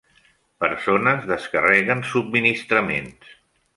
Persones 0.63 1.27
descarreguen 1.31 2.01
subministraments 2.13 3.37